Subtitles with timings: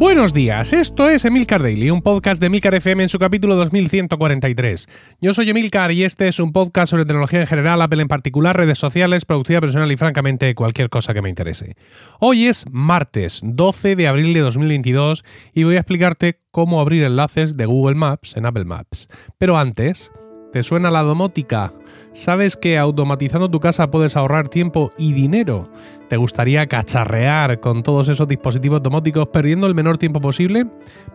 [0.00, 4.88] Buenos días, esto es Emilcar Daily, un podcast de Emilcar FM en su capítulo 2143.
[5.20, 8.56] Yo soy Emilcar y este es un podcast sobre tecnología en general, Apple en particular,
[8.56, 11.76] redes sociales, productividad personal y francamente cualquier cosa que me interese.
[12.18, 15.22] Hoy es martes 12 de abril de 2022
[15.52, 19.06] y voy a explicarte cómo abrir enlaces de Google Maps en Apple Maps.
[19.36, 20.10] Pero antes,
[20.52, 21.72] ¿te suena la domótica?
[22.12, 25.68] ¿Sabes que automatizando tu casa puedes ahorrar tiempo y dinero?
[26.08, 30.66] ¿Te gustaría cacharrear con todos esos dispositivos domóticos perdiendo el menor tiempo posible?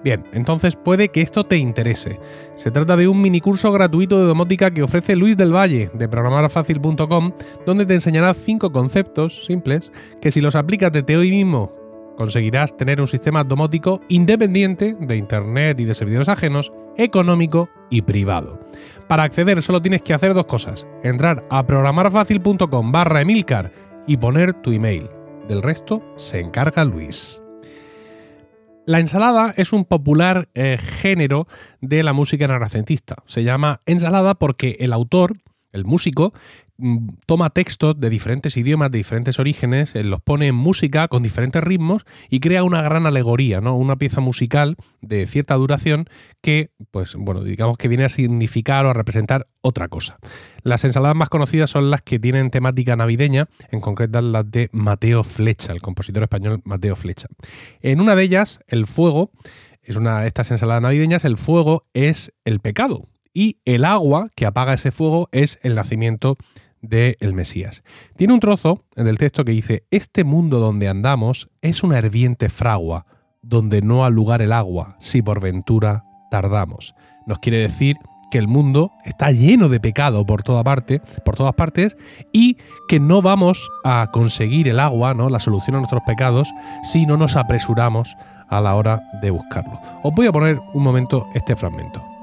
[0.05, 2.17] Bien, entonces puede que esto te interese.
[2.55, 6.07] Se trata de un mini curso gratuito de domótica que ofrece Luis del Valle de
[6.07, 7.31] programarfacil.com,
[7.65, 11.84] donde te enseñará cinco conceptos simples que si los aplicas desde hoy mismo
[12.17, 18.59] conseguirás tener un sistema domótico independiente de Internet y de servidores ajenos, económico y privado.
[19.07, 23.71] Para acceder solo tienes que hacer dos cosas, entrar a programarfacil.com barra Emilcar
[24.07, 25.09] y poner tu email.
[25.48, 27.40] Del resto se encarga Luis.
[28.87, 31.47] La ensalada es un popular eh, género
[31.81, 33.15] de la música renacentista.
[33.25, 35.37] Se llama ensalada porque el autor,
[35.71, 36.34] el músico,
[37.26, 41.63] toma textos de diferentes idiomas, de diferentes orígenes, eh, los pone en música con diferentes
[41.63, 43.77] ritmos y crea una gran alegoría, ¿no?
[43.77, 46.09] Una pieza musical de cierta duración
[46.41, 50.18] que, pues, bueno, digamos que viene a significar o a representar otra cosa.
[50.63, 55.23] Las ensaladas más conocidas son las que tienen temática navideña, en concreto las de Mateo
[55.23, 57.27] Flecha, el compositor español Mateo Flecha.
[57.81, 59.31] En una de ellas, el fuego,
[59.81, 63.07] es una de estas ensaladas navideñas, el fuego es el pecado.
[63.34, 66.38] Y el agua que apaga ese fuego es el nacimiento
[66.88, 67.83] de el Mesías.
[68.16, 72.50] Tiene un trozo en el texto que dice, este mundo donde andamos es una herviente
[72.50, 73.05] fragua,
[73.41, 76.95] donde no ha lugar el agua, si por ventura tardamos.
[77.28, 77.95] Nos quiere decir
[78.31, 81.95] que el mundo está lleno de pecado por toda parte, por todas partes,
[82.33, 82.57] y
[82.88, 85.29] que no vamos a conseguir el agua, ¿no?
[85.29, 86.50] la solución a nuestros pecados,
[86.83, 88.16] si no nos apresuramos
[88.50, 89.79] a la hora de buscarlo.
[90.03, 92.15] Os voy a poner un momento este fragmento.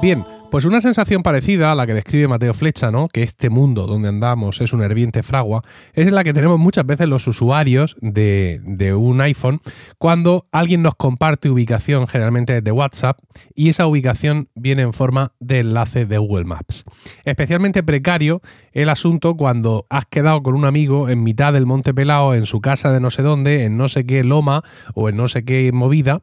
[0.00, 3.08] Bien, pues una sensación parecida a la que describe Mateo Flecha, ¿no?
[3.08, 5.62] Que este mundo donde andamos es una herviente fragua,
[5.92, 8.60] es la que tenemos muchas veces los usuarios de,
[8.96, 9.60] un iPhone
[9.98, 13.18] cuando alguien nos comparte ubicación, generalmente de WhatsApp,
[13.54, 16.84] y esa ubicación viene en forma de enlace de Google Maps.
[17.24, 18.40] Especialmente precario
[18.72, 22.60] el asunto cuando has quedado con un amigo en mitad del Monte Pelao, en su
[22.60, 24.62] casa de no sé dónde, en no sé qué loma
[24.94, 26.20] o en no sé qué movida,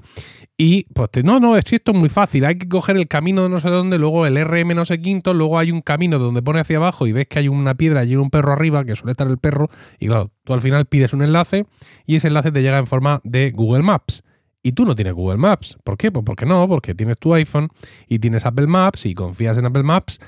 [0.56, 3.59] y pues no, no, esto es muy fácil, hay que coger el camino de no
[3.59, 6.78] sé dónde, luego el RM no sé quinto, luego hay un camino donde pone hacia
[6.78, 9.38] abajo y ves que hay una piedra y un perro arriba, que suele estar el
[9.38, 9.69] perro,
[10.00, 11.66] y claro, tú al final pides un enlace
[12.06, 14.24] y ese enlace te llega en forma de Google Maps.
[14.66, 15.78] Y tú no tienes Google Maps.
[15.84, 16.09] ¿Por qué?
[16.09, 17.68] Pues porque no, porque tienes tu iPhone
[18.07, 20.19] y tienes Apple Maps y confías en Apple Maps,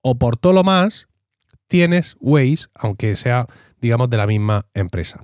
[0.00, 1.08] o por todo lo más,
[1.66, 3.46] tienes Waze, aunque sea
[3.80, 5.20] digamos, de la misma empresa.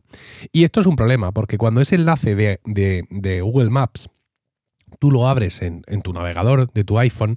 [0.52, 4.08] Y esto es un problema, porque cuando ese enlace de, de, de Google Maps
[4.98, 7.36] tú lo abres en, tu navegador de tu iPhone,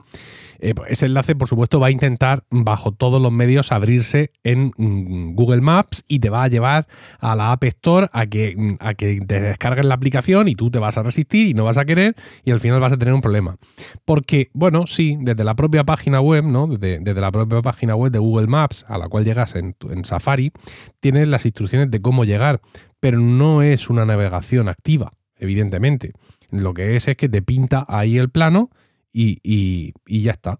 [0.59, 4.71] eh, pues ese enlace, por supuesto, va a intentar bajo todos los medios abrirse en
[4.75, 6.87] mm, Google Maps y te va a llevar
[7.19, 10.69] a la App Store a que, mm, a que te descargues la aplicación y tú
[10.69, 13.13] te vas a resistir y no vas a querer y al final vas a tener
[13.13, 13.57] un problema.
[14.03, 16.67] Porque, bueno, sí, desde la propia página web, ¿no?
[16.67, 20.51] Desde, la propia página web de Google Maps a la cual llegas en, en Safari,
[20.99, 22.61] tienes las instrucciones de cómo llegar,
[22.99, 26.13] pero no es una navegación activa, evidentemente.
[26.51, 28.69] Lo que es es que te pinta ahí el plano
[29.11, 30.59] y, ya está.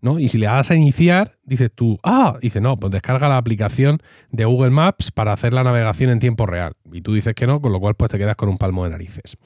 [0.00, 0.18] ¿no?
[0.18, 4.00] Y si le das a iniciar, dices tú, ah, dice no, pues descarga la aplicación
[4.30, 6.74] de Google Maps para hacer la navegación en tiempo real.
[6.92, 8.90] Y tú dices que no, con lo cual pues te quedas con un palmo de
[8.90, 9.36] narices.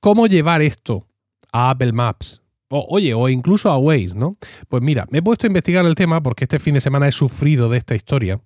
[0.00, 1.06] ¿Cómo llevar esto
[1.52, 2.42] a Apple Maps?
[2.68, 4.38] O, oye, o incluso a Waze, ¿no?
[4.68, 7.12] Pues mira, me he puesto a investigar el tema porque este fin de semana he
[7.12, 8.40] sufrido de esta historia.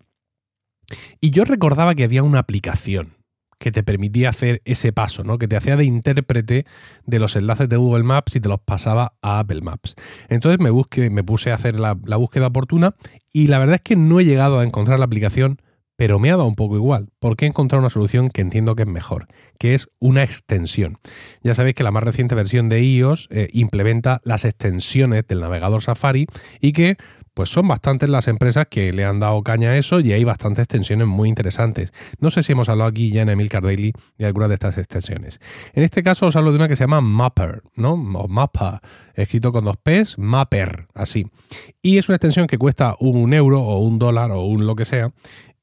[1.20, 3.16] Y yo recordaba que había una aplicación
[3.58, 5.38] que te permitía hacer ese paso, ¿no?
[5.38, 6.66] Que te hacía de intérprete
[7.04, 9.94] de los enlaces de Google Maps y te los pasaba a Apple Maps.
[10.28, 12.94] Entonces me, busqué, me puse a hacer la, búsqueda oportuna
[13.32, 15.60] y la verdad es que no he llegado a encontrar la aplicación,
[15.96, 18.82] pero me ha dado un poco igual, porque he encontrado una solución que entiendo que
[18.82, 19.28] es mejor,
[19.58, 20.98] que es una extensión.
[21.42, 25.82] Ya sabéis que la más reciente versión de iOS eh, implementa las extensiones del navegador
[25.82, 26.26] Safari
[26.60, 26.98] y que
[27.36, 30.62] pues son bastantes las empresas que le han dado caña a eso y hay bastantes
[30.62, 31.92] extensiones muy interesantes.
[32.18, 35.38] No sé si hemos hablado aquí ya en Emilcar Daily de algunas de estas extensiones.
[35.74, 37.92] En este caso os hablo de una que se llama Mapper, ¿no?
[37.92, 38.80] O Mappa,
[39.12, 41.26] escrito con dos P's, Mapper, así.
[41.82, 44.86] Y es una extensión que cuesta un euro o un dólar o un lo que
[44.86, 45.12] sea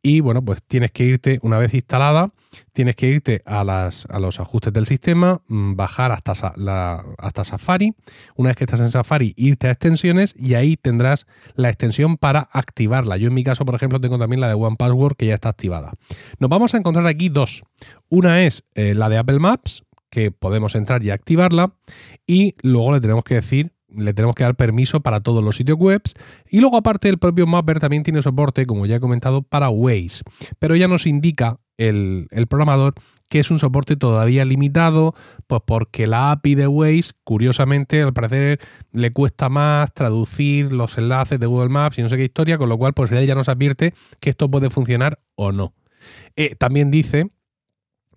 [0.05, 2.33] y bueno, pues tienes que irte, una vez instalada,
[2.73, 6.33] tienes que irte a, las, a los ajustes del sistema, mm, bajar hasta,
[7.17, 7.93] hasta Safari.
[8.35, 12.49] Una vez que estás en Safari, irte a extensiones y ahí tendrás la extensión para
[12.51, 13.15] activarla.
[13.15, 15.47] Yo en mi caso, por ejemplo, tengo también la de One Password que ya está
[15.47, 15.93] activada.
[16.37, 17.63] Nos vamos a encontrar aquí dos.
[18.09, 21.75] Una es eh, la de Apple Maps, que podemos entrar y activarla.
[22.27, 25.77] Y luego le tenemos que decir le tenemos que dar permiso para todos los sitios
[25.77, 26.01] web.
[26.49, 30.23] Y luego, aparte, el propio Mapper también tiene soporte, como ya he comentado, para Waze.
[30.59, 32.93] Pero ya nos indica el, programador
[33.29, 35.15] que es un soporte todavía limitado,
[35.47, 38.59] pues porque la API de Waze, curiosamente, al parecer
[38.91, 42.69] le cuesta más traducir los enlaces de Google Maps y no sé qué historia, con
[42.69, 45.73] lo cual, pues él ya nos advierte que esto puede funcionar o no.
[46.35, 47.31] Eh, también dice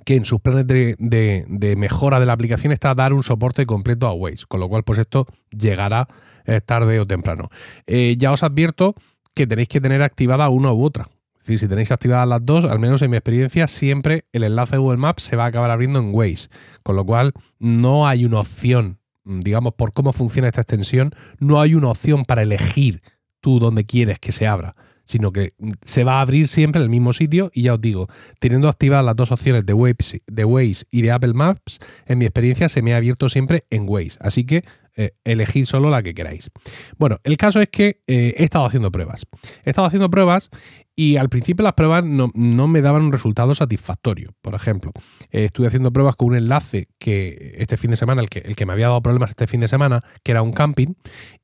[0.06, 4.12] que en sus planes de, mejora de la aplicación está dar un soporte completo a
[4.12, 6.06] Waze, con lo cual pues esto llegará
[6.44, 7.50] eh, tarde o temprano.
[7.88, 8.94] Eh, ya os advierto
[9.34, 11.08] que tenéis que tener activada una u otra.
[11.34, 14.76] Es decir, si tenéis activadas las dos, al menos en mi experiencia, siempre el enlace
[14.76, 16.50] de Google Maps se va a acabar abriendo en Waze,
[16.84, 21.10] con lo cual no hay una opción, digamos, por cómo funciona esta extensión,
[21.40, 23.02] no hay una opción para elegir
[23.40, 24.76] tú dónde quieres que se abra
[25.06, 28.08] sino que se va a abrir siempre en el mismo sitio y ya os digo,
[28.38, 32.26] teniendo activadas las dos opciones de Waze, de Waze y de Apple Maps, en mi
[32.26, 34.64] experiencia se me ha abierto siempre en Waze, así que
[34.98, 36.50] eh, elegid solo la que queráis.
[36.96, 39.26] Bueno, el caso es que eh, he estado haciendo pruebas.
[39.62, 40.48] He estado haciendo pruebas
[40.94, 44.32] y al principio las pruebas no, me daban un resultado satisfactorio.
[44.40, 44.92] Por ejemplo,
[45.30, 48.56] eh, estuve haciendo pruebas con un enlace que este fin de semana, el que, el
[48.56, 50.94] que me había dado problemas este fin de semana, que era un camping,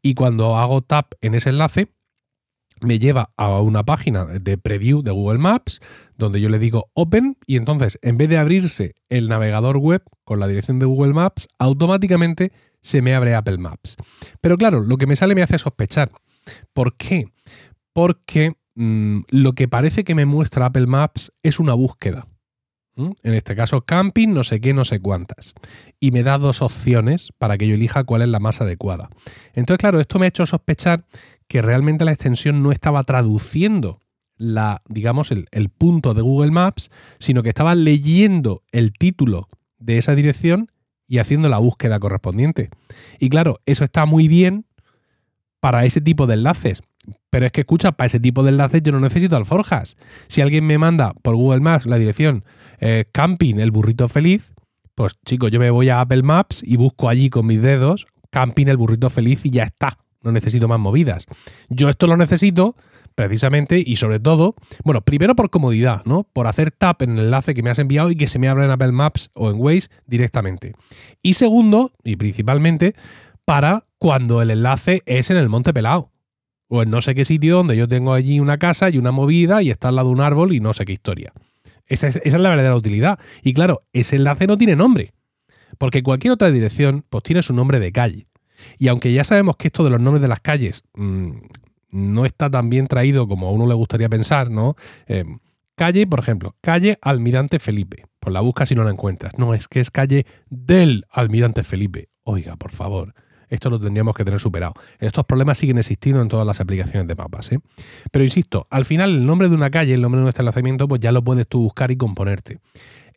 [0.00, 1.88] y cuando hago tap en ese enlace,
[2.82, 5.80] me lleva a una página de preview de Google Maps
[6.16, 10.40] donde yo le digo open y entonces en vez de abrirse el navegador web con
[10.40, 13.96] la dirección de Google Maps, automáticamente se me abre Apple Maps.
[14.40, 16.10] Pero claro, lo que me sale me hace sospechar.
[16.72, 17.28] ¿Por qué?
[17.92, 22.26] Porque mm, lo que parece que me muestra Apple Maps es una búsqueda.
[22.94, 25.54] En este caso, camping, no sé qué, no sé cuántas.
[25.98, 29.08] Y me da dos opciones para que yo elija cuál es la más adecuada.
[29.54, 31.06] Entonces, claro, esto me ha hecho sospechar
[31.52, 34.00] que realmente la extensión no estaba traduciendo
[34.38, 40.14] la, digamos, el, punto de Google Maps, sino que estaba leyendo el título de esa
[40.14, 40.70] dirección
[41.06, 42.70] y haciendo la búsqueda correspondiente.
[43.18, 44.64] Y claro, eso está muy bien
[45.60, 46.80] para ese tipo de enlaces.
[47.28, 49.98] Pero es que escucha, para ese tipo de enlaces yo no necesito alforjas.
[50.28, 52.46] Si alguien me manda por Google Maps la dirección
[52.78, 54.54] eh, camping el burrito feliz,
[54.94, 58.68] pues chicos, yo me voy a Apple Maps y busco allí con mis dedos camping
[58.68, 61.26] el burrito feliz y ya está no necesito más movidas.
[61.68, 62.76] Yo esto lo necesito
[63.14, 64.54] precisamente y sobre todo,
[64.84, 66.24] bueno, primero por comodidad, ¿no?
[66.32, 68.64] Por hacer tap en el enlace que me has enviado y que se me abra
[68.64, 70.74] en Apple Maps o en Waze directamente.
[71.22, 72.94] Y segundo, y principalmente,
[73.44, 76.10] para cuando el enlace es en el Monte Pelado.
[76.68, 79.62] O en no sé qué sitio donde yo tengo allí una casa y una movida
[79.62, 81.32] y está al lado de un árbol y no sé qué historia.
[81.86, 83.18] Esa es, esa es la verdadera utilidad.
[83.42, 85.12] Y claro, ese enlace no tiene nombre.
[85.76, 88.26] Porque cualquier otra dirección, pues tiene su nombre de calle.
[88.78, 91.30] Y aunque ya sabemos que esto de los nombres de las calles mm,
[91.90, 94.74] no está tan bien traído como a uno le gustaría pensar, ¿no?
[95.06, 95.24] Eh,
[95.74, 98.04] calle, por ejemplo, calle Almirante Felipe.
[98.18, 99.38] Pues la buscas y no la encuentras.
[99.38, 102.08] No, es que es calle del Almirante Felipe.
[102.24, 103.14] Oiga, por favor.
[103.48, 104.72] Esto lo tendríamos que tener superado.
[104.98, 107.52] Estos problemas siguen existiendo en todas las aplicaciones de mapas.
[107.52, 107.58] ¿eh?
[108.10, 111.02] Pero insisto, al final el nombre de una calle, el nombre de un establecimiento, pues
[111.02, 112.60] ya lo puedes tú buscar y componerte.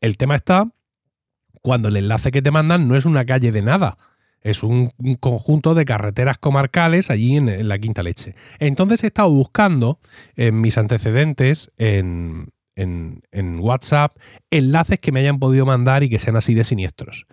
[0.02, 0.68] El tema está
[1.62, 3.98] cuando el enlace que te mandan no es una calle de nada,
[4.46, 8.36] es un, conjunto de carreteras comarcales allí en, la Quinta Leche.
[8.60, 10.00] Entonces he estado buscando
[10.36, 12.52] en mis antecedentes, en,
[13.60, 14.16] WhatsApp,
[14.52, 17.26] enlaces que me hayan podido mandar y que sean así de siniestros.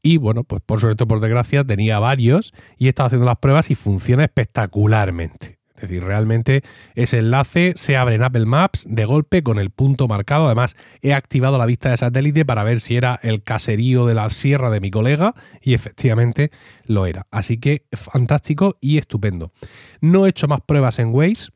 [0.00, 3.70] Y bueno, pues por suerte, por desgracia, tenía varios y he estado haciendo las pruebas
[3.72, 5.59] y funciona espectacularmente.
[5.80, 6.62] Es decir, realmente
[6.94, 10.46] ese enlace se abre en Apple Maps de golpe con el punto marcado.
[10.46, 14.28] Además, he activado la vista de satélite para ver si era el caserío de la
[14.28, 16.50] sierra de mi colega y efectivamente
[16.84, 17.26] lo era.
[17.30, 19.52] Así que fantástico y estupendo.
[20.02, 21.48] No he hecho más pruebas en Waze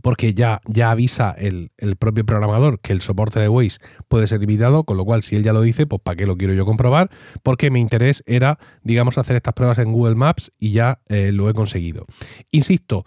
[0.00, 4.40] porque ya, ya avisa el, el, propio programador que el soporte de Waze puede ser
[4.40, 6.64] limitado, con lo cual si él ya lo dice, pues ¿para qué lo quiero yo
[6.64, 7.10] comprobar?
[7.42, 11.48] Porque mi interés era, digamos, hacer estas pruebas en Google Maps y ya eh, lo
[11.50, 12.04] he conseguido.
[12.50, 13.04] Insisto,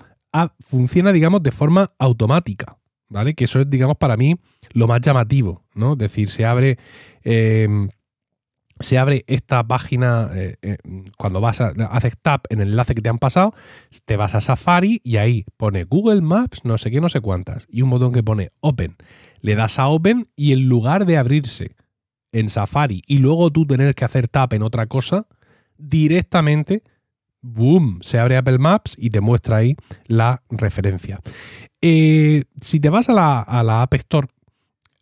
[0.59, 2.77] funciona, digamos, de forma automática,
[3.09, 3.33] ¿vale?
[3.33, 4.35] Que eso es, digamos, para mí
[4.73, 5.93] lo más llamativo, ¿no?
[5.93, 6.77] Es decir, se abre,
[7.23, 7.89] em,
[8.79, 10.77] se abre esta página, eh, eh,
[11.17, 13.53] cuando vas a hacer tap en el enlace que te han pasado,
[14.05, 17.67] te vas a Safari y ahí pone Google Maps, no sé qué, no sé cuántas,
[17.69, 18.95] y un botón que pone Open.
[19.39, 21.75] Le das a Open y en lugar de abrirse
[22.33, 25.27] en Safari y luego tú tener que hacer tap en otra cosa,
[25.77, 26.83] directamente,
[27.45, 29.75] boom, se abre Apple Maps y te muestra ahí
[30.07, 31.19] la referencia.
[31.81, 34.27] Eh, si te vas a la, a la App Store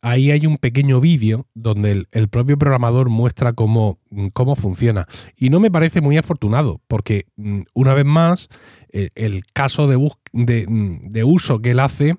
[0.04, 4.00] ahí hay un pequeño vídeo donde el, propio programador muestra cómo,
[4.34, 5.08] cómo, funciona.
[5.38, 8.50] Y no me parece muy afortunado, porque mm, una vez más,
[8.92, 12.18] eh, el, caso de, mm, de, uso que él hace,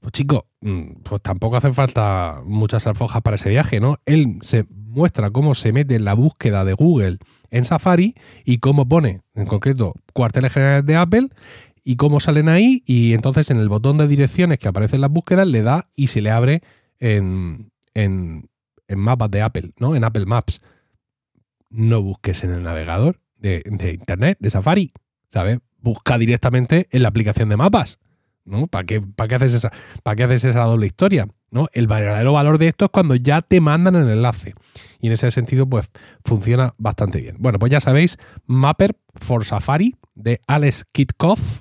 [0.00, 4.00] pues chico, mm, pues tampoco hacen falta muchas alfojas para ese viaje, ¿no?
[4.06, 7.18] Él se muestra cómo se mete en la búsqueda de Google
[7.54, 11.28] en Safari y cómo pone, en concreto, cuarteles generales de Apple
[11.84, 15.10] y cómo salen ahí y entonces en el botón de direcciones que aparece en las
[15.10, 16.62] búsquedas le da y se le abre
[16.98, 18.48] en, en,
[18.88, 19.94] mapas de Apple, ¿no?
[19.94, 20.62] En Apple Maps.
[21.70, 24.92] No busques en el navegador de, Internet, de Safari,
[25.28, 25.58] ¿sabes?
[25.78, 28.00] Busca directamente en la aplicación de mapas,
[28.44, 28.66] ¿no?
[28.66, 29.70] ¿Para qué, para qué, haces, esa,
[30.02, 31.28] ¿para qué haces esa doble historia?
[31.54, 31.68] ¿No?
[31.72, 34.54] El verdadero valor de esto es cuando ya te mandan el enlace.
[35.00, 35.90] Y en ese sentido, pues
[36.24, 37.36] funciona bastante bien.
[37.38, 41.60] Bueno, pues ya sabéis, Mapper for Safari de Alex Kitkoff,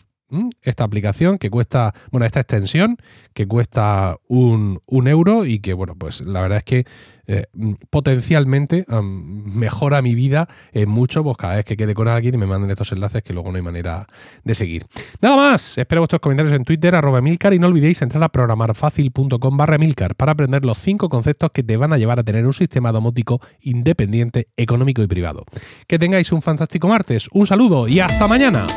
[0.62, 2.98] esta aplicación que cuesta, bueno, esta extensión
[3.34, 6.86] que cuesta un, euro y que, bueno, pues la verdad es que
[7.26, 7.46] eh,
[7.90, 12.46] potencialmente mejora mi vida en mucho, pues cada vez que quede con alguien y me
[12.46, 14.08] manden estos enlaces que luego no hay manera
[14.44, 14.86] de seguir.
[15.22, 19.58] Nada más, espero vuestros comentarios en Twitter, arroba Milcar y no olvidéis entrar a programarfacil.com
[19.58, 22.54] barra Milcar para aprender los cinco conceptos que te van a llevar a tener un
[22.54, 25.46] sistema domótico independiente, económico y privado.
[25.88, 28.68] Que tengáis un fantástico martes, un saludo y hasta mañana.